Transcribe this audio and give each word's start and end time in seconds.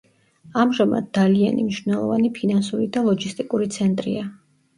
ამჟამად 0.61 1.11
დალიანი 1.17 1.65
მნიშვნელოვანი 1.67 2.33
ფინანსური 2.41 2.89
და 2.97 3.05
ლოჯისტიკური 3.11 3.71
ცენტრია. 3.79 4.27